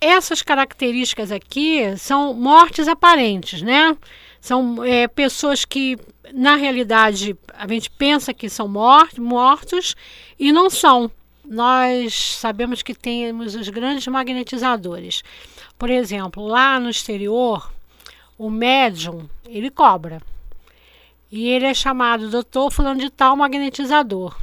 Essas 0.00 0.42
características 0.42 1.30
aqui 1.30 1.96
são 1.96 2.34
mortes 2.34 2.88
aparentes, 2.88 3.62
né? 3.62 3.96
São 4.40 4.82
é, 4.82 5.06
pessoas 5.06 5.64
que, 5.64 5.96
na 6.34 6.56
realidade, 6.56 7.36
a 7.54 7.68
gente 7.68 7.88
pensa 7.88 8.34
que 8.34 8.48
são 8.48 8.66
mort 8.66 9.16
mortos 9.18 9.94
e 10.36 10.50
não 10.50 10.68
são. 10.68 11.08
Nós 11.44 12.14
sabemos 12.14 12.82
que 12.82 12.94
temos 12.94 13.54
os 13.54 13.68
grandes 13.68 14.08
magnetizadores. 14.08 15.22
Por 15.78 15.90
exemplo, 15.90 16.44
lá 16.44 16.80
no 16.80 16.90
exterior, 16.90 17.72
o 18.36 18.50
médium, 18.50 19.28
ele 19.46 19.70
cobra. 19.70 20.20
E 21.32 21.48
ele 21.48 21.64
é 21.64 21.72
chamado 21.72 22.28
doutor 22.28 22.70
fulano 22.70 23.00
de 23.00 23.08
tal 23.08 23.34
magnetizador. 23.34 24.36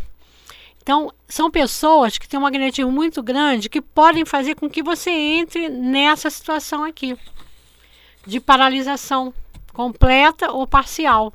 Então, 0.82 1.14
são 1.28 1.52
pessoas 1.52 2.18
que 2.18 2.28
têm 2.28 2.40
um 2.40 2.42
magnetismo 2.42 2.92
muito 2.92 3.22
grande 3.22 3.70
que 3.70 3.80
podem 3.80 4.26
fazer 4.26 4.56
com 4.56 4.68
que 4.68 4.82
você 4.82 5.12
entre 5.12 5.70
nessa 5.70 6.32
situação 6.32 6.84
aqui 6.84 7.16
de 8.26 8.40
paralisação 8.40 9.32
completa 9.72 10.52
ou 10.52 10.66
parcial. 10.66 11.32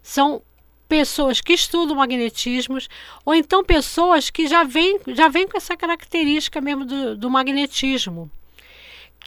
São 0.00 0.40
pessoas 0.88 1.40
que 1.40 1.54
estudam 1.54 1.96
magnetismos 1.96 2.88
ou 3.24 3.34
então 3.34 3.64
pessoas 3.64 4.30
que 4.30 4.46
já 4.46 4.62
vêm 4.62 5.00
já 5.08 5.28
vêm 5.28 5.48
com 5.48 5.56
essa 5.56 5.76
característica 5.76 6.60
mesmo 6.60 6.84
do, 6.84 7.16
do 7.16 7.28
magnetismo 7.28 8.30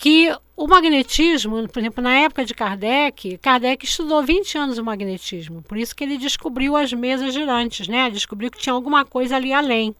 que 0.01 0.35
o 0.57 0.67
magnetismo, 0.67 1.67
por 1.69 1.77
exemplo, 1.77 2.03
na 2.03 2.15
época 2.15 2.43
de 2.43 2.55
Kardec, 2.55 3.37
Kardec 3.37 3.85
estudou 3.85 4.23
20 4.23 4.57
anos 4.57 4.77
o 4.79 4.83
magnetismo, 4.83 5.61
por 5.61 5.77
isso 5.77 5.95
que 5.95 6.03
ele 6.03 6.17
descobriu 6.17 6.75
as 6.75 6.91
mesas 6.91 7.35
girantes, 7.35 7.87
né? 7.87 8.09
Descobriu 8.09 8.49
que 8.49 8.57
tinha 8.57 8.73
alguma 8.73 9.05
coisa 9.05 9.35
ali 9.35 9.53
além. 9.53 9.95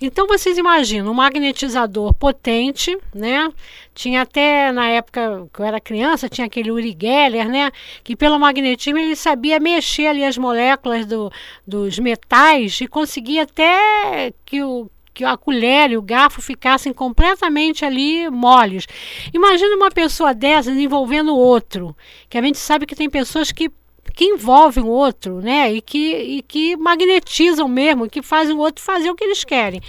Então 0.00 0.26
vocês 0.26 0.56
imaginam 0.56 1.12
um 1.12 1.14
magnetizador 1.14 2.14
potente, 2.14 2.96
né? 3.14 3.50
Tinha 3.94 4.22
até 4.22 4.72
na 4.72 4.88
época 4.88 5.46
que 5.52 5.60
eu 5.60 5.64
era 5.66 5.78
criança, 5.78 6.26
tinha 6.26 6.46
aquele 6.46 6.70
Uri 6.70 6.96
Geller, 6.98 7.50
né? 7.50 7.70
Que 8.02 8.16
pelo 8.16 8.38
magnetismo 8.38 8.98
ele 8.98 9.14
sabia 9.14 9.60
mexer 9.60 10.06
ali 10.06 10.24
as 10.24 10.38
moléculas 10.38 11.04
do, 11.04 11.30
dos 11.66 11.98
metais 11.98 12.80
e 12.80 12.86
conseguia 12.86 13.42
até 13.42 14.32
que 14.46 14.62
o 14.62 14.90
que 15.16 15.24
a 15.24 15.34
colher 15.34 15.90
e 15.90 15.96
o 15.96 16.02
garfo 16.02 16.42
ficassem 16.42 16.92
completamente 16.92 17.86
ali 17.86 18.28
moles. 18.28 18.86
Imagina 19.32 19.74
uma 19.74 19.90
pessoa 19.90 20.34
dessas 20.34 20.76
envolvendo 20.76 21.34
outro, 21.34 21.96
que 22.28 22.36
a 22.36 22.42
gente 22.42 22.58
sabe 22.58 22.84
que 22.84 22.94
tem 22.94 23.08
pessoas 23.08 23.50
que 23.50 23.70
que 24.14 24.24
envolvem 24.24 24.82
o 24.82 24.88
outro, 24.88 25.42
né? 25.42 25.70
E 25.74 25.82
que, 25.82 26.16
e 26.16 26.42
que 26.42 26.74
magnetizam 26.76 27.68
mesmo, 27.68 28.08
que 28.08 28.22
fazem 28.22 28.54
o 28.54 28.58
outro 28.58 28.82
fazer 28.82 29.10
o 29.10 29.14
que 29.14 29.24
eles 29.24 29.44
querem. 29.44 29.80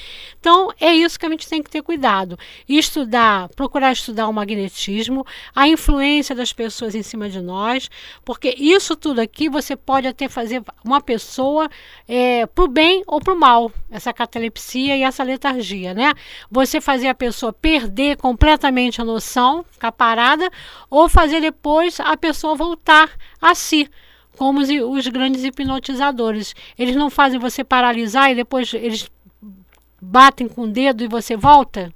Então, 0.47 0.71
é 0.79 0.95
isso 0.95 1.19
que 1.19 1.25
a 1.25 1.29
gente 1.29 1.45
tem 1.45 1.61
que 1.61 1.69
ter 1.69 1.81
cuidado. 1.81 2.39
Estudar, 2.69 3.49
procurar 3.49 3.91
estudar 3.91 4.29
o 4.29 4.33
magnetismo, 4.33 5.27
a 5.53 5.67
influência 5.67 6.33
das 6.33 6.53
pessoas 6.53 6.95
em 6.95 7.03
cima 7.03 7.29
de 7.29 7.41
nós, 7.41 7.89
porque 8.23 8.55
isso 8.57 8.95
tudo 8.95 9.19
aqui 9.19 9.49
você 9.49 9.75
pode 9.75 10.07
até 10.07 10.29
fazer 10.29 10.63
uma 10.85 11.01
pessoa 11.01 11.69
é, 12.07 12.45
para 12.45 12.63
o 12.63 12.67
bem 12.69 13.03
ou 13.05 13.19
para 13.19 13.33
o 13.33 13.37
mal, 13.37 13.69
essa 13.91 14.13
catalepsia 14.13 14.95
e 14.95 15.03
essa 15.03 15.21
letargia, 15.21 15.93
né? 15.93 16.13
Você 16.49 16.79
fazer 16.79 17.09
a 17.09 17.13
pessoa 17.13 17.51
perder 17.51 18.15
completamente 18.15 19.01
a 19.01 19.03
noção, 19.03 19.65
ficar 19.69 19.91
parada, 19.91 20.49
ou 20.89 21.09
fazer 21.09 21.41
depois 21.41 21.99
a 21.99 22.15
pessoa 22.15 22.55
voltar 22.55 23.11
a 23.41 23.53
si 23.53 23.89
como 24.37 24.61
os, 24.61 24.69
os 24.69 25.07
grandes 25.09 25.43
hipnotizadores. 25.43 26.55
Eles 26.79 26.95
não 26.95 27.09
fazem 27.09 27.37
você 27.37 27.65
paralisar 27.65 28.31
e 28.31 28.35
depois 28.35 28.73
eles 28.73 29.09
batem 30.01 30.47
com 30.47 30.63
o 30.63 30.67
dedo 30.67 31.03
e 31.03 31.07
você 31.07 31.35
volta, 31.35 31.93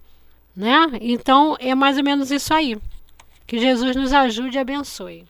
né? 0.55 0.87
Então 1.01 1.55
é 1.59 1.75
mais 1.75 1.97
ou 1.97 2.03
menos 2.03 2.31
isso 2.31 2.53
aí. 2.53 2.77
Que 3.45 3.59
Jesus 3.59 3.95
nos 3.95 4.13
ajude 4.13 4.57
e 4.57 4.59
abençoe. 4.59 5.25